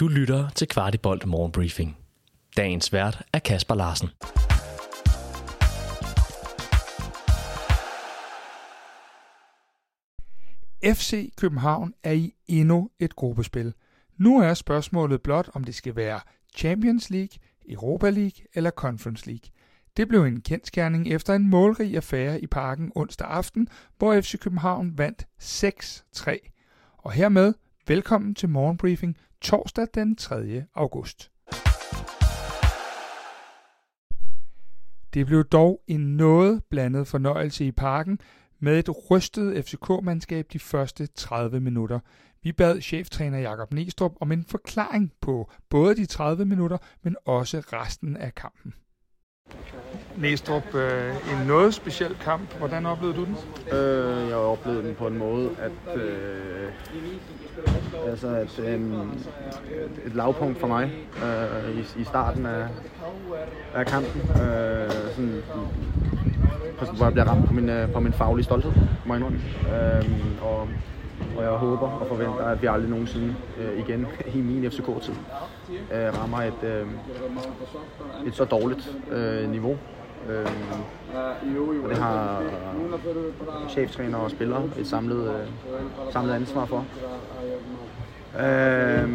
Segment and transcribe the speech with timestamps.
[0.00, 1.96] Du lytter til Kvartibolt Morgenbriefing.
[2.56, 4.08] Dagens vært er Kasper Larsen.
[10.94, 13.74] FC København er i endnu et gruppespil.
[14.16, 16.20] Nu er spørgsmålet blot, om det skal være
[16.56, 17.38] Champions League,
[17.68, 19.50] Europa League eller Conference League.
[19.96, 23.68] Det blev en kendskærning efter en målrig affære i parken onsdag aften,
[23.98, 26.96] hvor FC København vandt 6-3.
[26.98, 27.54] Og hermed
[27.88, 30.64] velkommen til morgenbriefing torsdag den 3.
[30.74, 31.30] august.
[35.14, 38.18] Det blev dog en noget blandet fornøjelse i parken
[38.58, 42.00] med et rystet FCK-mandskab de første 30 minutter.
[42.42, 47.58] Vi bad cheftræner Jakob Nestrup om en forklaring på både de 30 minutter, men også
[47.58, 48.74] resten af kampen.
[50.16, 52.58] Næstrup, øh, en noget speciel kamp.
[52.58, 53.36] Hvordan oplevede du den?
[53.72, 56.68] Øh, jeg oplevede den på en måde, at, øh,
[58.10, 58.80] altså at øh,
[60.06, 60.92] et lavpunkt for mig
[61.24, 62.66] øh, i, i starten af,
[63.74, 64.20] af kampen.
[64.20, 65.42] Øh, sådan,
[66.96, 68.72] hvor jeg bliver ramt på min, øh, på min faglige stolthed,
[69.06, 70.10] må jeg øh,
[70.42, 70.68] og
[71.36, 75.14] og jeg håber og forventer, at vi aldrig nogensinde øh, igen i min FCK-tid
[75.92, 76.86] øh, rammer et, øh,
[78.26, 79.78] et så dårligt øh, niveau.
[80.30, 80.46] Øh,
[81.84, 82.42] og det har
[83.68, 86.84] cheftræner og spillere et samlet, øh, samlet ansvar for.
[88.40, 89.08] Øh,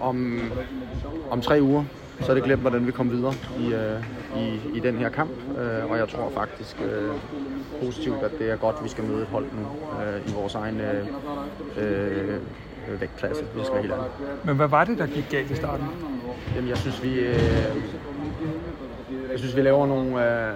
[0.00, 0.40] om,
[1.30, 1.84] om tre uger,
[2.20, 4.04] så er det glemt, hvordan vi kommer videre i, øh,
[4.42, 5.30] i, i den her kamp.
[5.58, 7.14] Øh, og jeg tror faktisk øh,
[7.84, 9.66] positivt, at det er godt, at vi skal møde et hold nu
[10.02, 11.06] øh, i vores egen øh,
[11.76, 12.40] øh,
[13.00, 13.94] vægtklasse, hvis jeg skal helt.
[14.44, 15.86] Men hvad var det, der gik galt i starten?
[16.54, 17.36] Jamen, jeg synes, vi, øh,
[19.36, 20.54] jeg synes, vi laver nogle, øh,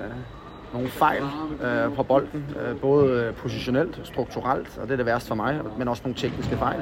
[0.73, 1.23] nogle fejl
[1.63, 5.61] øh, på bolden, øh, både øh, positionelt, strukturelt, og det er det værste for mig,
[5.79, 6.81] men også nogle tekniske fejl,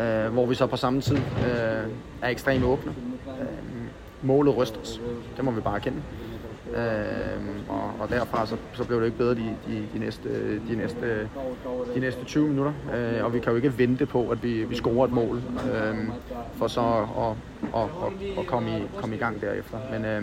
[0.00, 1.90] øh, hvor vi så på samme tid øh,
[2.22, 2.94] er ekstremt åbne.
[3.40, 3.46] Øh,
[4.22, 5.00] målet ryster os.
[5.36, 6.02] Det må vi bare erkende.
[6.76, 10.76] Øh, og, og derfra så, så blev det ikke bedre de, de, de, næste, de,
[10.76, 11.28] næste,
[11.94, 12.72] de næste 20 minutter.
[12.94, 15.42] Øh, og vi kan jo ikke vente på, at vi, vi scorer et mål,
[15.74, 15.96] øh,
[16.54, 17.26] for så at,
[17.74, 19.78] at, at, at komme, i, komme i gang derefter.
[19.92, 20.22] Men øh,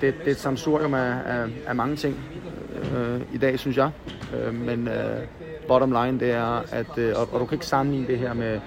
[0.00, 2.16] det, det er et samsurium af, af, af mange ting
[2.96, 3.90] øh, i dag, synes jeg.
[4.36, 5.20] Øh, men øh,
[5.68, 8.60] bottom line, det er, at øh, og, og du kan ikke sammenligne det her med,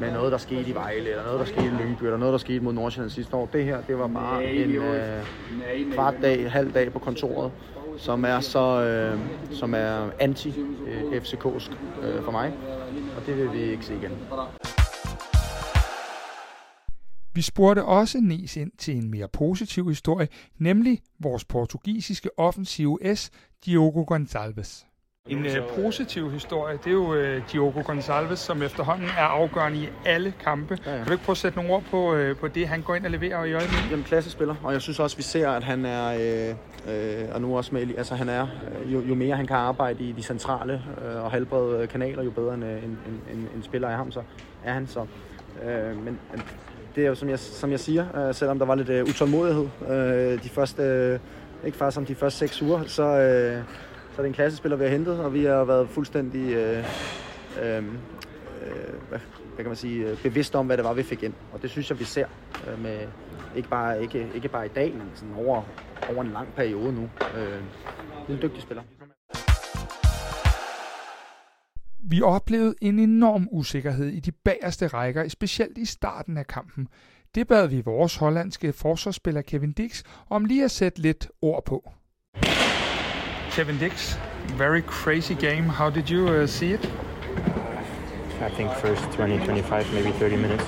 [0.00, 2.38] med noget, der skete i Vejle, eller noget, der skete i Lyngby, eller noget, der
[2.38, 3.48] skete mod Nordsjælland sidste år.
[3.52, 7.52] Det her, det var bare en øh, kvart dag, halv dag på kontoret,
[7.98, 9.18] som er så, øh,
[9.50, 11.72] som er anti-FCK'sk
[12.02, 12.52] øh, for mig.
[13.16, 14.12] Og det vil vi ikke se igen.
[17.40, 20.28] Vi spurgte også Nes ind til en mere positiv historie,
[20.58, 23.30] nemlig vores portugisiske offensive S,
[23.66, 24.86] Diogo Gonçalves.
[25.28, 29.88] En uh, positiv historie, det er jo uh, Diogo Gonçalves, som efterhånden er afgørende i
[30.06, 30.78] alle kampe.
[30.86, 30.96] Ja, ja.
[30.96, 33.04] Kan du ikke prøve at sætte nogle ord på, uh, på det, han går ind
[33.04, 33.90] og leverer i øjeblikket?
[33.90, 36.06] Jamen, klassespiller, og jeg synes også, vi ser, at han er,
[36.86, 38.46] øh, øh, og nu også med, altså han er,
[38.86, 42.54] jo, jo mere han kan arbejde i de centrale øh, og halvbrede kanaler, jo bedre
[42.54, 42.98] en, en,
[43.32, 44.22] en, en spiller af ham, så
[44.64, 45.06] er han så.
[45.64, 46.18] Øh, men
[46.94, 49.68] det er jo, som jeg, som jeg siger, øh, selvom der var lidt øh, utålmodighed
[49.90, 51.18] øh, de første, øh,
[51.66, 53.02] ikke faktisk som de første seks uger, så...
[53.02, 53.62] Øh,
[54.10, 56.84] så er det en klassespiller, vi har hentet, og vi har været fuldstændig øh,
[57.62, 57.82] øh, øh
[59.08, 59.18] hvad,
[59.54, 61.34] hvad kan man sige, øh, bevidst om, hvad det var, vi fik ind.
[61.52, 62.26] Og det synes jeg, vi ser
[62.68, 62.98] øh, med,
[63.56, 65.62] ikke, bare, ikke, ikke bare i dag, men sådan over,
[66.12, 67.10] over en lang periode nu.
[67.36, 67.42] Øh,
[68.26, 68.82] det er en dygtig spiller.
[72.10, 76.88] Vi oplevede en enorm usikkerhed i de bagerste rækker, specielt i starten af kampen.
[77.34, 81.92] Det bad vi vores hollandske forsvarsspiller Kevin Dix om lige at sætte lidt ord på.
[83.50, 84.16] Kevin Dix,
[84.58, 85.62] very crazy game.
[85.62, 86.84] How did you uh, see it?
[88.48, 90.64] I think first 20, 25, maybe 30 minutes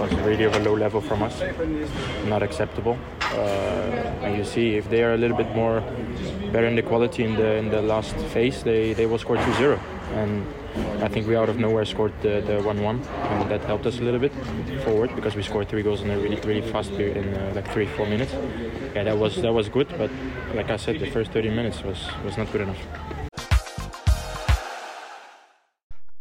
[0.00, 1.42] was really of a low level from us.
[2.28, 2.96] Not acceptable.
[3.32, 5.80] Uh, and you see if they are a little bit more
[6.52, 9.78] better in the quality in the in the last phase, they, they will score 2-0.
[10.12, 10.46] And
[11.02, 14.02] I think we out of nowhere scored the, the 1-1, and that helped us a
[14.02, 14.32] little bit
[14.84, 17.70] forward because we scored three goals in a really really fast period in uh, like
[17.72, 18.32] three four minutes.
[18.94, 20.10] Yeah, that was that was good, but
[20.54, 22.78] like I said, the first 30 minutes was was not good enough.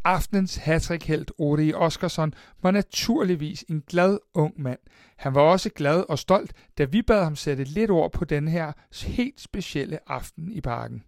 [0.06, 4.80] Aftens hattrick-helt Ori Oskarsson var naturligvis en glad ung mand.
[5.18, 8.48] Han var også glad og stolt, da vi bad ham sætte lidt ord på den
[8.48, 8.72] her
[9.06, 11.04] helt specielle aften i parken.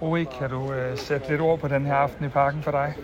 [0.00, 2.94] Ori, kan du uh, sætte lidt ord på den her aften i parken for dig?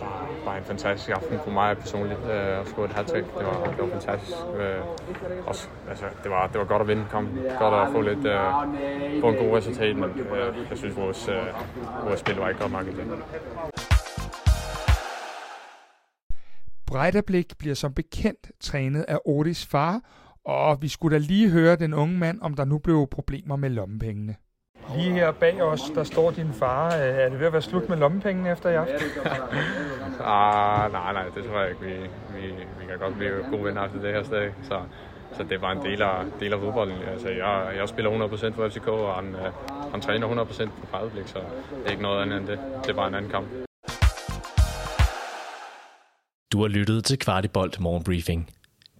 [0.00, 2.18] Bare, bare en fantastisk aften for mig personligt.
[2.18, 4.36] Uh, at score et hat-trick, det var, det var fantastisk.
[4.36, 7.38] Uh, også, altså, det, var, det var godt at vinde kampen.
[7.58, 12.06] Godt at få, lidt, uh, få en god resultat, men uh, jeg synes, vores, uh,
[12.06, 13.06] vores spil var ikke godt nok i det.
[16.92, 20.00] Breidablik bliver som bekendt trænet af Odis far,
[20.44, 23.70] og vi skulle da lige høre den unge mand, om der nu blev problemer med
[23.70, 24.34] lommepengene.
[24.96, 26.90] Lige her bag os, der står din far.
[26.90, 28.96] Er det ved at være slut med lommepengene efter i aften?
[30.20, 31.82] ah, nej, nej, det tror jeg ikke.
[31.82, 31.92] Vi,
[32.40, 32.46] vi,
[32.80, 34.50] vi kan godt blive gode venner efter det her sted.
[34.62, 34.80] Så,
[35.32, 36.96] så det var en del af, del af fodbolden.
[37.12, 39.52] Altså, jeg, jeg spiller 100% for FCK, og han, øh,
[39.92, 42.58] han træner 100% på Breidablik, så det er ikke noget andet end det.
[42.82, 43.46] Det er bare en anden kamp.
[46.52, 48.50] Du har lyttet til Kvartibolt Morgenbriefing.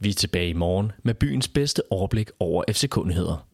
[0.01, 3.52] Vi er tilbage i morgen med byens bedste overblik over FCK-nyheder.